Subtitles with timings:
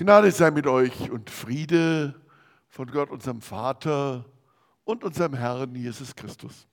[0.00, 2.14] Gnade sei mit euch und Friede
[2.68, 4.24] von Gott, unserem Vater
[4.84, 6.68] und unserem Herrn Jesus Christus.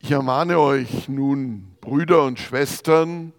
[0.00, 3.32] Ich ermahne euch nun, Brüder und Schwestern,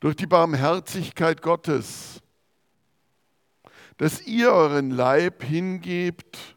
[0.00, 2.22] durch die Barmherzigkeit Gottes,
[3.98, 6.56] dass ihr euren Leib hingebt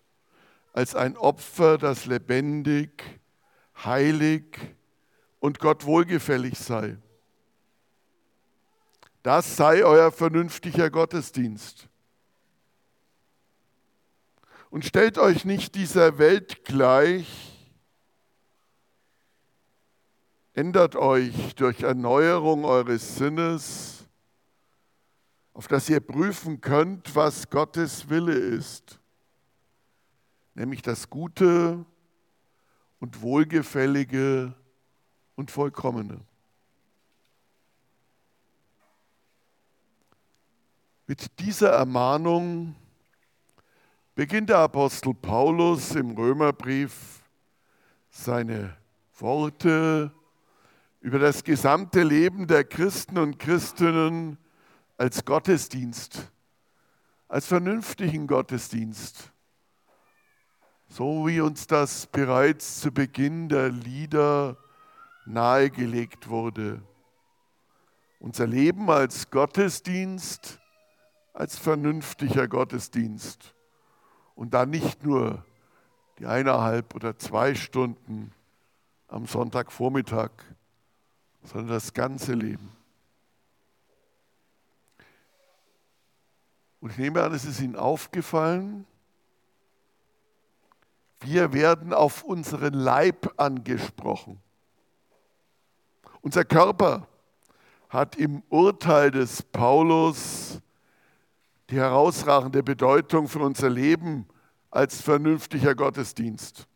[0.72, 3.20] als ein Opfer, das lebendig,
[3.86, 4.60] heilig
[5.40, 6.98] und Gott wohlgefällig sei.
[9.24, 11.88] Das sei euer vernünftiger Gottesdienst.
[14.70, 17.54] Und stellt euch nicht dieser Welt gleich,
[20.54, 24.06] ändert euch durch Erneuerung eures Sinnes,
[25.54, 29.00] auf dass ihr prüfen könnt, was Gottes Wille ist,
[30.56, 31.86] nämlich das Gute
[33.04, 34.54] und Wohlgefällige
[35.36, 36.22] und Vollkommene.
[41.06, 42.78] Mit dieser Ermahnung
[44.16, 47.22] beginnt der Apostel Paulus im Römerbrief
[48.10, 48.78] seine
[49.20, 50.14] Worte
[51.02, 54.38] über das gesamte Leben der Christen und Christinnen
[54.96, 56.32] als Gottesdienst,
[57.28, 59.33] als vernünftigen Gottesdienst.
[60.96, 64.58] So wie uns das bereits zu Beginn der Lieder
[65.26, 66.84] nahegelegt wurde.
[68.20, 70.60] Unser Leben als Gottesdienst,
[71.34, 73.56] als vernünftiger Gottesdienst.
[74.36, 75.44] Und dann nicht nur
[76.20, 78.32] die eineinhalb oder zwei Stunden
[79.08, 80.30] am Sonntagvormittag,
[81.42, 82.72] sondern das ganze Leben.
[86.82, 88.86] Und ich nehme an, es ist Ihnen aufgefallen,
[91.24, 94.40] wir werden auf unseren Leib angesprochen.
[96.22, 97.08] Unser Körper
[97.90, 100.60] hat im Urteil des Paulus
[101.70, 104.28] die herausragende Bedeutung für unser Leben
[104.72, 106.68] als vernünftiger Gottesdienst.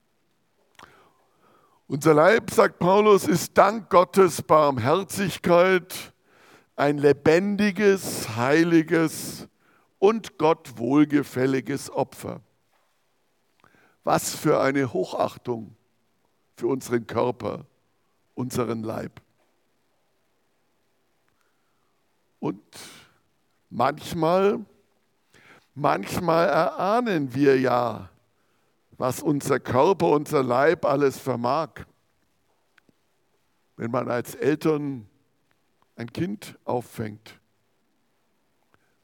[1.87, 6.13] Unser Leib, sagt Paulus, ist dank Gottes Barmherzigkeit
[6.75, 9.47] ein lebendiges, heiliges
[9.97, 12.41] und Gott wohlgefälliges Opfer.
[14.07, 15.75] Was für eine Hochachtung
[16.55, 17.65] für unseren Körper,
[18.35, 19.21] unseren Leib.
[22.39, 22.63] Und
[23.69, 24.65] manchmal,
[25.75, 28.09] manchmal erahnen wir ja,
[28.91, 31.71] was unser Körper, unser Leib alles vermag.
[33.75, 35.05] Wenn man als Eltern
[35.97, 37.41] ein Kind auffängt,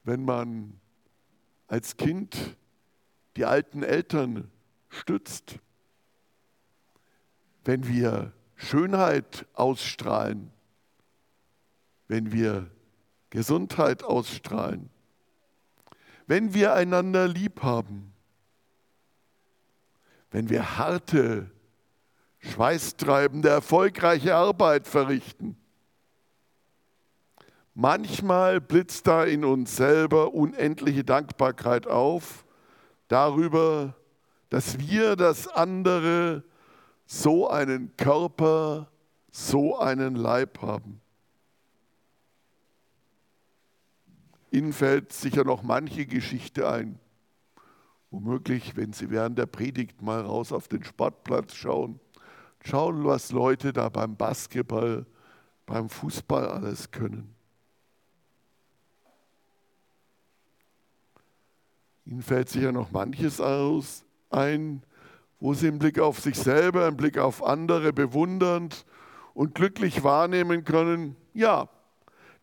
[0.06, 0.80] wenn man
[1.68, 2.56] als Kind
[3.35, 4.50] die alten Eltern
[4.94, 5.59] stützt,
[7.66, 10.52] wenn wir Schönheit ausstrahlen,
[12.08, 12.70] wenn wir
[13.30, 14.90] Gesundheit ausstrahlen,
[16.28, 18.14] wenn wir einander lieb haben,
[20.32, 21.50] wenn wir harte,
[22.40, 25.58] schweißtreibende, erfolgreiche Arbeit verrichten.
[27.76, 32.46] Manchmal blitzt da in uns selber unendliche Dankbarkeit auf
[33.08, 33.96] darüber,
[34.53, 36.44] dass wir das andere
[37.08, 38.91] so einen Körper,
[39.31, 41.02] so einen Leib haben.
[44.52, 47.00] Ihnen fällt sicher noch manche Geschichte ein.
[48.12, 52.00] Womöglich, wenn Sie während der Predigt mal raus auf den Sportplatz schauen,
[52.64, 55.08] schauen, was Leute da beim Basketball,
[55.66, 57.34] beim Fußball alles können.
[62.06, 64.84] Ihnen fällt sicher noch manches aus, ein,
[65.40, 68.86] wo Sie im Blick auf sich selber, im Blick auf andere bewundernd
[69.34, 71.70] und glücklich wahrnehmen können, ja,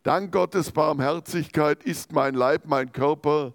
[0.02, 3.54] dank Gottes Barmherzigkeit ist mein Leib, mein Körper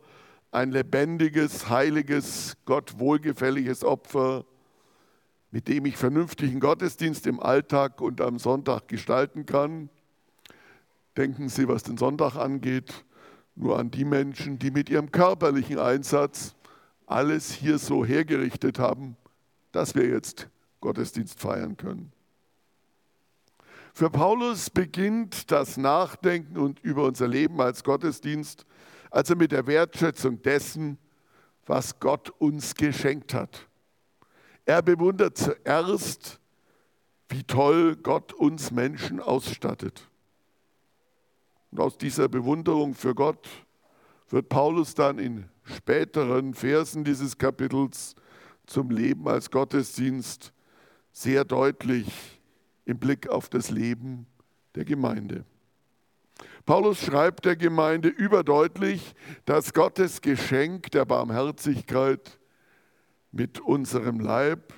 [0.56, 4.46] ein lebendiges, heiliges, Gott wohlgefälliges Opfer,
[5.52, 9.90] mit dem ich vernünftigen Gottesdienst im Alltag und am Sonntag gestalten kann.
[11.18, 13.06] Denken Sie, was den Sonntag angeht,
[13.56, 16.55] nur an die Menschen, die mit ihrem körperlichen Einsatz
[17.06, 19.16] alles hier so hergerichtet haben,
[19.72, 20.50] dass wir jetzt
[20.82, 22.12] Gottesdienst feiern können.
[23.94, 28.66] Für Paulus beginnt das Nachdenken und über unser Leben als Gottesdienst
[29.16, 30.98] also mit der Wertschätzung dessen,
[31.66, 33.70] was Gott uns geschenkt hat.
[34.66, 36.42] Er bewundert zuerst,
[37.30, 40.10] wie toll Gott uns Menschen ausstattet.
[41.72, 43.48] Und aus dieser Bewunderung für Gott
[44.30, 48.16] wird Paulus dann in späteren Versen dieses Kapitels
[48.66, 50.54] zum Leben als Gottesdienst
[51.12, 52.42] sehr deutlich,
[52.86, 54.28] im Blick auf das Leben
[54.76, 55.46] der Gemeinde.
[56.66, 59.16] Paulus schreibt der Gemeinde überdeutlich,
[59.46, 62.40] dass Gottes Geschenk der Barmherzigkeit
[63.32, 64.74] mit unserem Leib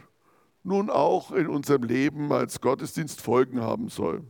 [0.63, 4.23] nun auch in unserem Leben als Gottesdienst Folgen haben soll.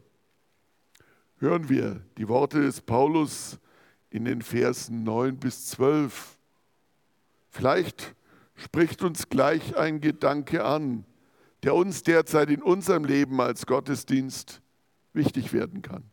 [1.40, 3.60] Hören wir die Worte des Paulus
[4.10, 6.37] in den Versen 9 bis 12.
[7.58, 8.16] Vielleicht
[8.54, 11.06] spricht uns gleich ein Gedanke an,
[11.64, 14.62] der uns derzeit in unserem Leben als Gottesdienst
[15.14, 16.04] wichtig werden kann.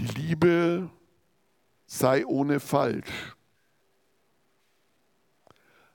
[0.00, 0.90] Die Liebe
[1.86, 3.34] sei ohne Falsch.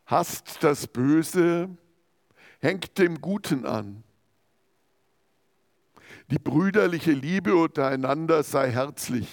[0.07, 1.69] Hasst das Böse,
[2.59, 4.03] hängt dem Guten an.
[6.31, 9.27] Die brüderliche Liebe untereinander sei herzlich.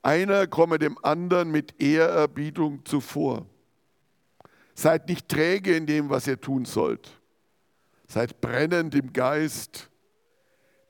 [0.00, 3.44] Einer komme dem anderen mit Ehrerbietung zuvor.
[4.74, 7.20] Seid nicht träge in dem, was ihr tun sollt.
[8.06, 9.90] Seid brennend im Geist.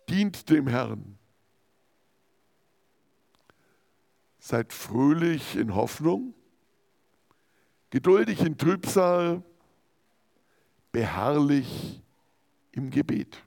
[0.08, 1.18] Dient dem Herrn.
[4.38, 6.34] Seid fröhlich in Hoffnung,
[7.90, 9.42] geduldig in Trübsal,
[10.92, 12.00] beharrlich
[12.70, 13.42] im Gebet.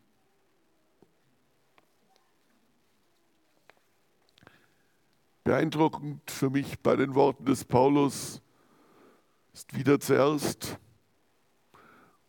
[5.44, 8.42] Beeindruckend für mich bei den Worten des Paulus
[9.54, 10.78] ist wieder zuerst,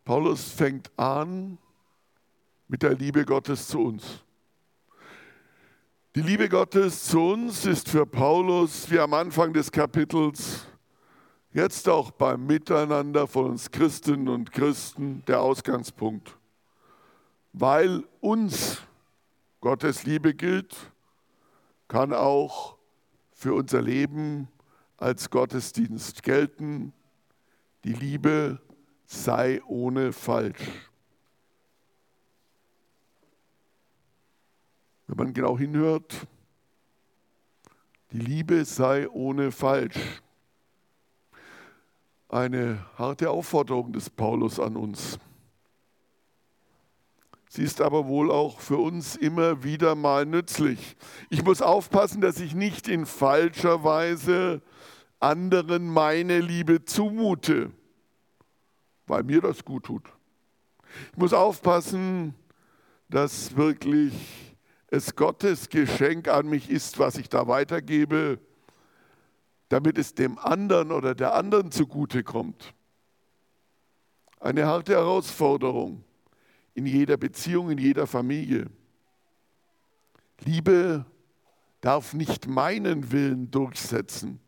[0.04, 1.58] Paulus fängt an
[2.68, 4.24] mit der Liebe Gottes zu uns.
[6.14, 10.66] Die Liebe Gottes zu uns ist für Paulus, wie am Anfang des Kapitels,
[11.52, 16.36] jetzt auch beim Miteinander von uns Christinnen und Christen der Ausgangspunkt.
[17.52, 18.82] Weil uns
[19.60, 20.74] Gottes Liebe gilt,
[21.88, 22.78] kann auch
[23.42, 24.46] für unser Leben
[24.98, 26.92] als Gottesdienst gelten.
[27.82, 28.60] Die Liebe
[29.04, 30.62] sei ohne Falsch.
[35.08, 36.26] wenn man genau hinhört,
[38.12, 40.22] die Liebe sei ohne Falsch.
[42.28, 45.18] Eine harte Aufforderung des Paulus an uns.
[47.54, 50.96] Sie ist aber wohl auch für uns immer wieder mal nützlich.
[51.28, 54.62] Ich muss aufpassen, dass ich nicht in falscher Weise
[55.20, 57.70] anderen meine Liebe zumute,
[59.06, 60.04] weil mir das gut tut.
[61.10, 62.34] Ich muss aufpassen,
[63.10, 64.14] dass wirklich
[64.86, 68.38] es Gottes Geschenk an mich ist, was ich da weitergebe,
[69.68, 72.72] damit es dem anderen oder der anderen zugute kommt.
[74.40, 76.02] Eine harte Herausforderung
[76.74, 78.70] in jeder Beziehung, in jeder Familie.
[80.40, 81.04] Liebe
[81.80, 84.40] darf nicht meinen Willen durchsetzen,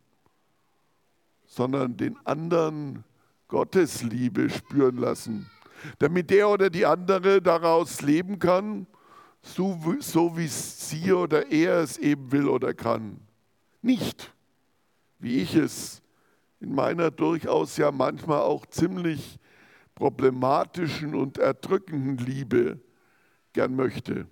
[1.47, 3.05] sondern den anderen
[3.49, 5.51] Gottes Liebe spüren lassen,
[5.99, 8.87] damit der oder die andere daraus leben kann
[9.45, 13.21] so, so wie sie oder er es eben will oder kann.
[13.83, 14.33] Nicht,
[15.19, 16.03] wie ich es
[16.61, 19.39] in meiner durchaus ja manchmal auch ziemlich
[19.95, 22.81] problematischen und erdrückenden Liebe
[23.53, 24.27] gern möchte.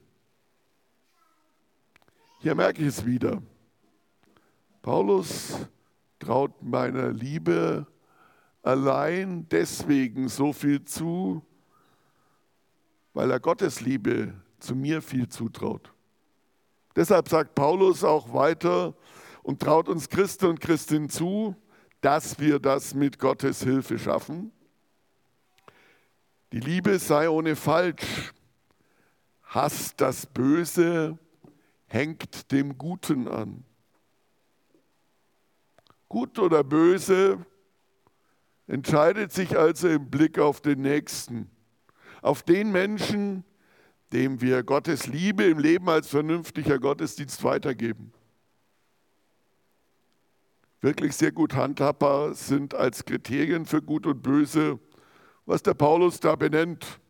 [2.41, 3.41] Hier merke ich es wieder.
[4.83, 5.57] Paulus
[6.19, 7.87] traut meiner Liebe
[8.63, 11.45] allein deswegen so viel zu,
[13.15, 15.93] weil er Gottes Liebe zu mir viel zutraut.
[16.97, 18.95] Deshalb sagt Paulus auch weiter
[19.43, 21.57] und traut uns Christen und Christinnen zu,
[22.01, 24.53] dass wir das mit Gottes Hilfe schaffen.
[26.53, 28.35] Die Liebe sei ohne Falsch.
[29.45, 31.19] Hass das Böse,
[31.87, 33.65] hängt dem Guten an.
[36.11, 37.45] Gut oder böse
[38.67, 41.51] entscheidet sich also im Blick auf den Nächsten,
[42.21, 43.45] auf den Menschen,
[44.13, 48.13] dem wir Gottes Liebe im Leben als vernünftiger Gottesdienst weitergeben.
[50.83, 54.79] Wirklich sehr gut handhabbar sind als Kriterien für Gut und Böse,
[55.47, 57.01] was der Paulus da benennt.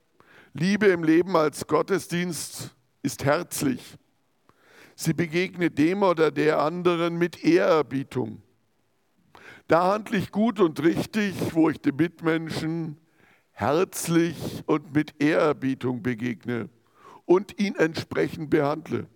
[0.55, 3.97] Liebe im Leben als Gottesdienst ist herzlich.
[4.95, 8.43] Sie begegnet dem oder der anderen mit Ehrerbietung.
[9.69, 12.99] Da handle ich gut und richtig, wo ich dem Mitmenschen
[13.53, 14.37] herzlich
[14.67, 16.69] und mit Ehrerbietung begegne
[17.25, 19.07] und ihn entsprechend behandle.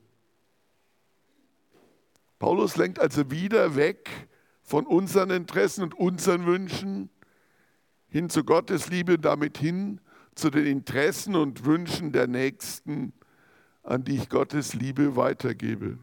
[2.39, 4.29] Paulus lenkt also wieder weg
[4.63, 7.11] von unseren Interessen und unseren Wünschen
[8.17, 10.01] hin zu Gottes Liebe, damit hin
[10.35, 13.13] zu den Interessen und Wünschen der Nächsten,
[13.83, 15.99] an die ich Gottes Liebe weitergebe.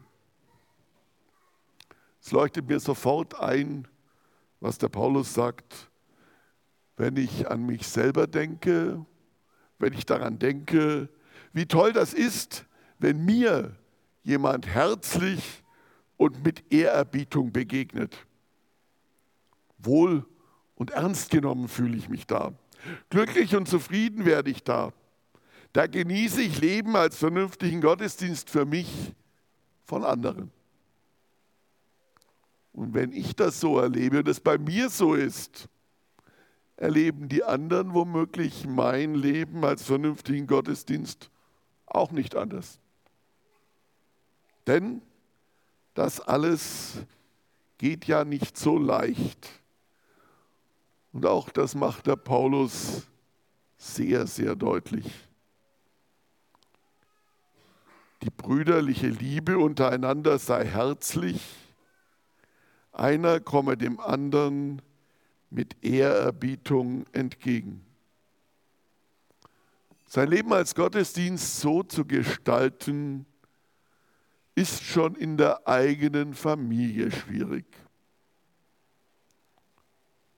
[2.22, 3.88] Es leuchtet mir sofort ein,
[4.60, 5.90] was der Paulus sagt.
[6.96, 9.04] wenn ich an mich selber denke,
[9.80, 11.08] wenn ich daran denke,
[11.52, 12.64] wie toll das ist,
[13.00, 13.74] wenn mir
[14.22, 15.64] jemand herzlich
[16.16, 18.16] und mit Ehrerbietung begegnet.
[19.78, 20.24] Wohl
[20.76, 22.52] und ernst genommen fühle ich mich da.
[23.10, 24.92] Glücklich und zufrieden werde ich da.
[25.72, 29.12] Da genieße ich Leben als vernünftigen Gottesdienst für mich
[29.84, 30.50] von anderen.
[32.72, 35.68] Und wenn ich das so erlebe und es bei mir so ist,
[36.76, 41.30] erleben die anderen womöglich mein Leben als vernünftigen Gottesdienst
[41.86, 42.80] auch nicht anders.
[44.66, 45.02] Denn
[45.94, 46.98] das alles
[47.78, 49.48] geht ja nicht so leicht.
[51.14, 53.06] Und auch das macht der Paulus
[53.78, 55.06] sehr, sehr deutlich.
[58.22, 61.40] Die brüderliche Liebe untereinander sei herzlich.
[62.90, 64.82] Einer komme dem anderen
[65.50, 67.86] mit Ehrerbietung entgegen.
[70.08, 73.24] Sein Leben als Gottesdienst so zu gestalten,
[74.56, 77.66] ist schon in der eigenen Familie schwierig.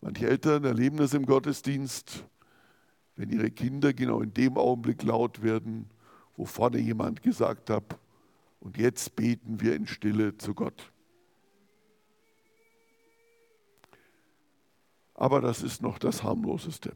[0.07, 2.25] Manche Eltern erleben das im Gottesdienst,
[3.17, 5.91] wenn ihre Kinder genau in dem Augenblick laut werden,
[6.37, 7.99] wo vorne jemand gesagt hat,
[8.61, 10.93] und jetzt beten wir in Stille zu Gott.
[15.15, 16.93] Aber das ist noch das harmloseste.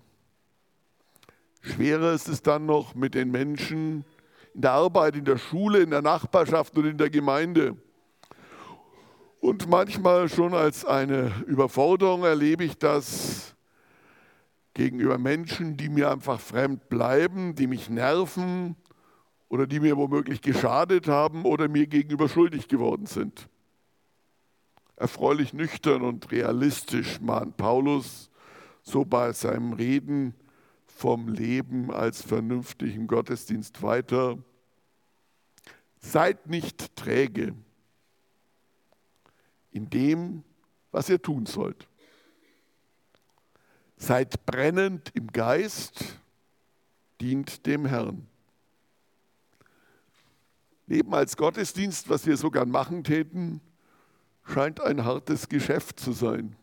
[1.62, 4.04] Schwerer ist es dann noch mit den Menschen
[4.54, 7.76] in der Arbeit, in der Schule, in der Nachbarschaft und in der Gemeinde.
[9.40, 13.56] Und manchmal schon als eine Überforderung erlebe ich das
[14.74, 18.76] gegenüber Menschen, die mir einfach fremd bleiben, die mich nerven
[19.48, 23.48] oder die mir womöglich geschadet haben oder mir gegenüber schuldig geworden sind.
[24.96, 28.30] Erfreulich nüchtern und realistisch mahnt Paulus
[28.82, 30.34] so bei seinem Reden
[30.86, 34.36] vom Leben als vernünftigen Gottesdienst weiter.
[35.98, 37.54] Seid nicht träge
[39.72, 40.44] in dem,
[40.90, 41.86] was ihr tun sollt.
[43.96, 46.16] Seid brennend im Geist,
[47.20, 48.26] dient dem Herrn.
[50.86, 53.60] Leben als Gottesdienst, was wir so gern machen täten,
[54.44, 56.56] scheint ein hartes Geschäft zu sein,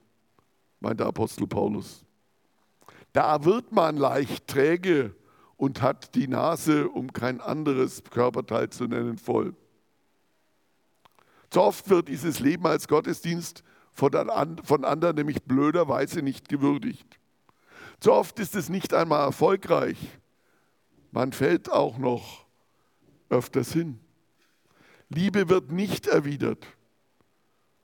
[0.80, 2.04] meint der Apostel Paulus.
[3.14, 5.16] Da wird man leicht träge
[5.56, 9.56] und hat die Nase, um kein anderes Körperteil zu nennen, voll.
[11.50, 13.64] Zu oft wird dieses Leben als Gottesdienst
[13.94, 17.20] von, anderen nämlich blöderweise nicht gewürdigt.
[18.00, 19.98] Zu oft ist es nicht einmal erfolgreich.
[21.12, 22.46] Man fällt auch noch
[23.30, 24.00] öfters hin.
[25.10, 26.68] Liebe wird nicht erwidert.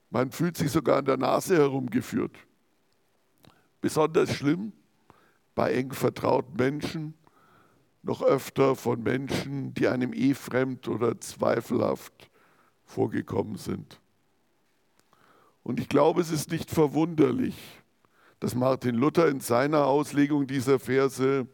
[0.10, 2.38] Man fühlt sich sogar an der Nase herumgeführt.
[3.82, 4.74] Besonders schlimm
[5.56, 7.14] bei eng vertrauten Menschen,
[8.04, 12.30] noch öfter von Menschen, die einem eh fremd oder zweifelhaft
[12.94, 14.00] vorgekommen sind.
[15.64, 17.56] Und ich glaube, es ist nicht verwunderlich,
[18.40, 21.48] dass Martin Luther in seiner Auslegung dieser Verse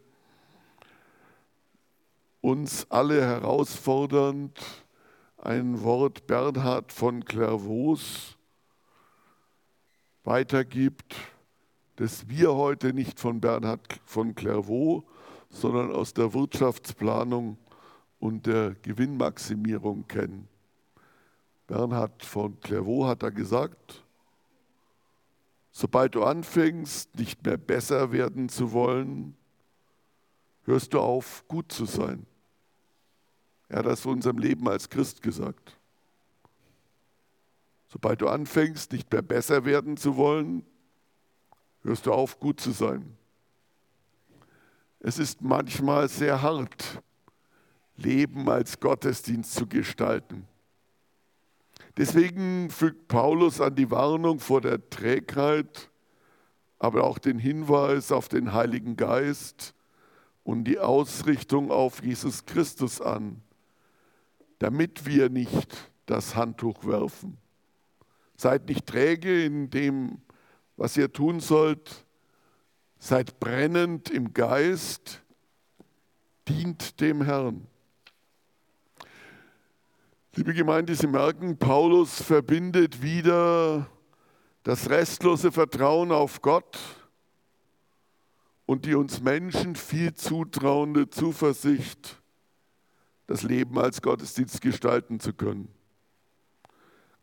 [2.40, 4.58] uns alle herausfordernd
[5.38, 8.36] ein Wort Bernhard von Clairvaux
[10.24, 11.16] weitergibt,
[11.96, 15.04] das wir heute nicht von Bernhard von Clairvaux,
[15.48, 17.56] sondern aus der Wirtschaftsplanung
[18.18, 20.48] und der Gewinnmaximierung kennen.
[21.70, 24.04] Bernhard von Clairvaux hat da gesagt,
[25.70, 29.36] sobald du anfängst, nicht mehr besser werden zu wollen,
[30.64, 32.26] hörst du auf, gut zu sein.
[33.68, 35.78] Er hat das für unserem Leben als Christ gesagt.
[37.86, 40.66] Sobald du anfängst, nicht mehr besser werden zu wollen,
[41.84, 43.16] hörst du auf, gut zu sein.
[44.98, 47.00] Es ist manchmal sehr hart,
[47.96, 50.48] Leben als Gottesdienst zu gestalten.
[52.00, 55.90] Deswegen fügt Paulus an die Warnung vor der Trägheit,
[56.80, 59.74] aber auch den Hinweis auf den Heiligen Geist
[60.42, 63.42] und die Ausrichtung auf Jesus Christus an
[64.60, 67.38] damit wir nicht das Handtuch werfen.
[68.36, 70.20] Seid nicht träge in dem,
[70.76, 72.06] was ihr tun sollt.
[72.98, 75.22] Seid brennend im Geist.
[76.46, 77.66] Dient dem Herrn.
[80.36, 83.88] Liebe Gemeinde, Sie merken, Paulus verbindet wieder
[84.62, 86.78] das restlose Vertrauen auf Gott
[88.64, 92.22] und die uns Menschen viel zutrauende Zuversicht
[93.26, 95.68] das Leben als Gottesdienst gestalten zu können.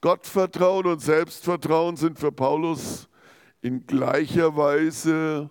[0.02, 3.08] Gottvertrauen und Selbstvertrauen sind für Paulus
[3.62, 5.50] in gleicher Weise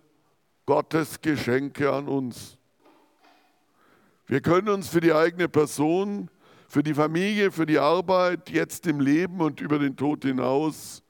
[0.66, 2.58] Gottes Geschenke an uns.
[4.26, 6.28] Wir können uns für die eigene Person,
[6.68, 11.02] für die Familie, für die Arbeit, jetzt im Leben und über den Tod hinaus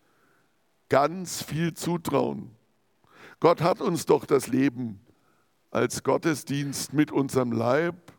[0.88, 2.50] ganz viel zutrauen.
[3.40, 5.00] Gott hat uns doch das Leben
[5.70, 8.12] als Gottesdienst mit unserem Leib,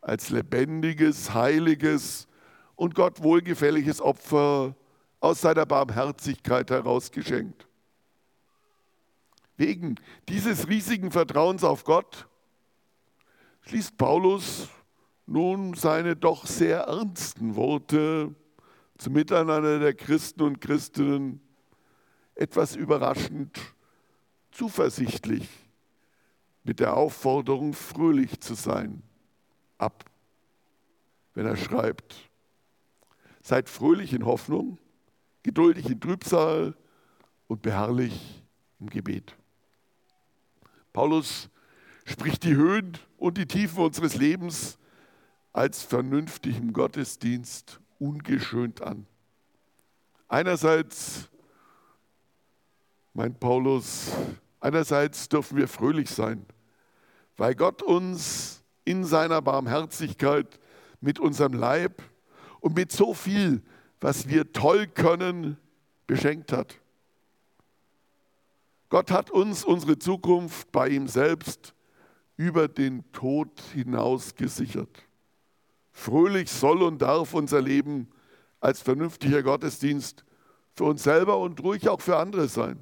[0.00, 2.28] als lebendiges, heiliges
[2.74, 4.74] und Gott wohlgefälliges Opfer
[5.20, 7.66] aus seiner Barmherzigkeit heraus geschenkt.
[9.56, 9.96] Wegen
[10.28, 12.28] dieses riesigen Vertrauens auf Gott
[13.62, 14.68] schließt Paulus
[15.26, 18.34] nun seine doch sehr ernsten Worte
[18.96, 21.40] zum Miteinander der Christen und Christinnen
[22.34, 23.58] etwas überraschend
[24.52, 25.48] zuversichtlich
[26.64, 29.02] mit der Aufforderung, fröhlich zu sein,
[29.78, 30.04] ab,
[31.34, 32.16] wenn er schreibt,
[33.42, 34.78] seid fröhlich in Hoffnung,
[35.42, 36.74] geduldig in Trübsal
[37.46, 38.42] und beharrlich
[38.80, 39.36] im Gebet.
[40.92, 41.48] Paulus
[42.04, 44.78] spricht die Höhen und die Tiefen unseres Lebens
[45.56, 49.06] als vernünftigem Gottesdienst ungeschönt an.
[50.28, 51.30] Einerseits
[53.14, 54.10] meint Paulus,
[54.60, 56.44] einerseits dürfen wir fröhlich sein,
[57.38, 60.60] weil Gott uns in seiner Barmherzigkeit
[61.00, 62.02] mit unserem Leib
[62.60, 63.62] und mit so viel,
[63.98, 65.56] was wir toll können,
[66.06, 66.78] beschenkt hat.
[68.90, 71.74] Gott hat uns unsere Zukunft bei ihm selbst
[72.36, 75.05] über den Tod hinaus gesichert.
[75.96, 78.10] Fröhlich soll und darf unser Leben
[78.60, 80.26] als vernünftiger Gottesdienst
[80.74, 82.78] für uns selber und ruhig auch für andere sein.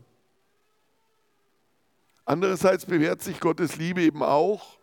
[2.24, 4.80] Andererseits bewährt sich Gottes Liebe eben auch,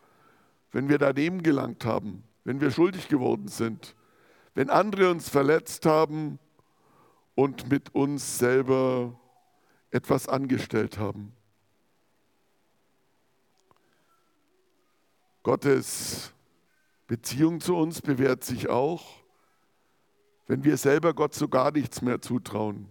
[0.72, 3.98] wenn wir daneben gelangt haben, wenn wir schuldig geworden sind,
[4.56, 6.40] wenn andere uns verletzt haben
[7.36, 9.20] und mit uns selber
[9.92, 11.34] etwas angestellt haben.
[15.44, 16.34] Gottes
[17.12, 19.04] Beziehung zu uns bewährt sich auch,
[20.48, 22.88] wenn wir selber Gott so gar nichts mehr zutrauen.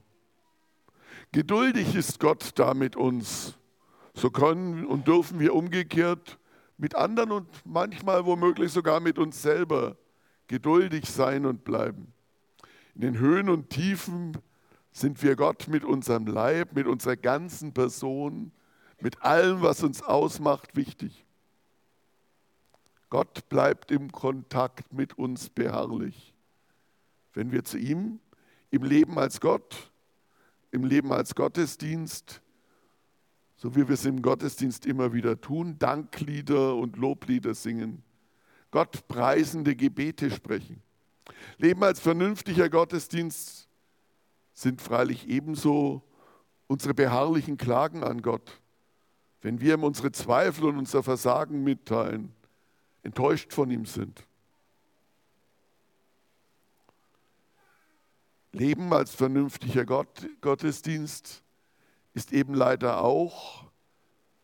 [1.33, 3.57] Geduldig ist Gott da mit uns,
[4.13, 6.39] so können und dürfen wir umgekehrt
[6.77, 9.97] mit anderen und manchmal womöglich sogar mit uns selber
[10.49, 12.13] geduldig sein und bleiben.
[12.95, 14.37] In den Höhen und Tiefen
[14.93, 18.53] sind wir Gott mit unserem Leib, mit unserer ganzen Person,
[19.01, 21.25] mit allem, was uns ausmacht, wichtig.
[23.11, 26.35] Gott bleibt im Kontakt mit uns beharrlich.
[27.35, 28.21] Wenn wir zu ihm
[28.71, 29.91] im Leben als Gott,
[30.71, 32.41] im Leben als Gottesdienst
[33.61, 38.03] so wie wir es im Gottesdienst immer wieder tun, Danklieder und Loblieder singen,
[38.71, 40.81] Gott preisende Gebete sprechen.
[41.59, 43.69] Leben als vernünftiger Gottesdienst
[44.55, 46.03] sind freilich ebenso
[46.69, 48.63] unsere beharrlichen Klagen an Gott,
[49.43, 52.33] wenn wir ihm unsere Zweifel und unser Versagen mitteilen,
[53.03, 54.27] enttäuscht von ihm sind.
[58.53, 61.43] Leben als vernünftiger Gott, Gottesdienst
[62.15, 63.65] ist eben leider auch,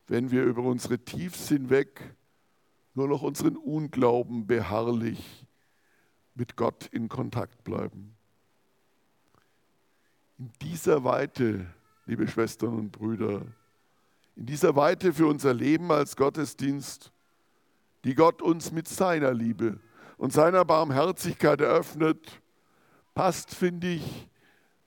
[0.06, 2.14] wenn wir über unsere Tiefs hinweg
[2.94, 5.46] nur noch unseren Unglauben beharrlich
[6.34, 8.14] mit Gott in Kontakt bleiben.
[10.38, 11.66] In dieser Weite,
[12.06, 13.42] liebe Schwestern und Brüder,
[14.36, 17.10] in dieser Weite für unser Leben als Gottesdienst,
[18.06, 19.80] die Gott uns mit seiner Liebe
[20.16, 22.40] und seiner Barmherzigkeit eröffnet,
[23.14, 24.28] passt, finde ich,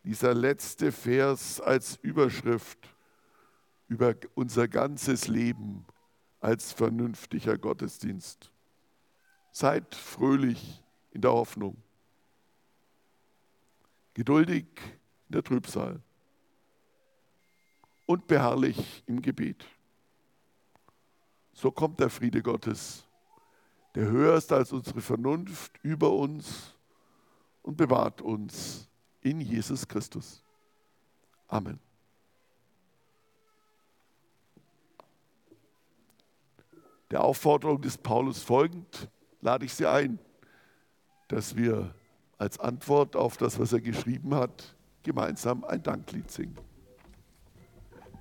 [0.05, 2.79] dieser letzte Vers als Überschrift
[3.89, 5.86] über unser ganzes Leben
[6.39, 8.53] als vernünftiger Gottesdienst.
[9.51, 11.75] Seid fröhlich in der Hoffnung,
[14.13, 14.65] geduldig
[15.27, 15.99] in der Trübsal
[18.05, 19.65] und beharrlich im Gebet.
[21.51, 23.09] So kommt der Friede Gottes,
[24.00, 26.74] der höher ist als unsere Vernunft über uns
[27.64, 28.88] und bewahrt uns
[29.20, 30.42] in Jesus Christus.
[31.50, 31.78] Amen.
[37.12, 39.10] Der Aufforderung des Paulus folgend
[39.42, 40.18] lade ich Sie ein,
[41.28, 41.94] dass wir
[42.38, 46.68] als Antwort auf das, was er geschrieben hat, gemeinsam ein Danklied singen.